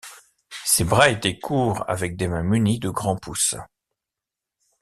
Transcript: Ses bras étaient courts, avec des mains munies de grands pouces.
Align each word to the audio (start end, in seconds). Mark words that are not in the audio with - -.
Ses 0.65 0.83
bras 0.83 1.09
étaient 1.11 1.37
courts, 1.37 1.87
avec 1.87 2.15
des 2.17 2.27
mains 2.27 2.41
munies 2.41 2.79
de 2.79 2.89
grands 2.89 3.17
pouces. 3.17 3.53